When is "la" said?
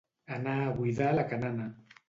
1.19-1.29